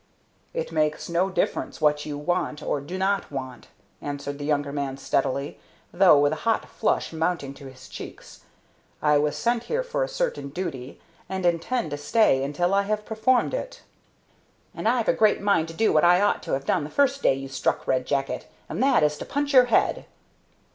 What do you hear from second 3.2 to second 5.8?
want," answered the younger man steadily,